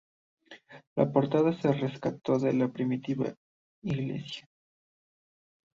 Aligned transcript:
La 0.95 1.07
portada 1.11 1.53
se 1.61 1.71
rescató 1.71 2.39
de 2.39 2.53
la 2.53 2.67
primitiva 2.73 3.35
iglesia. 3.83 4.49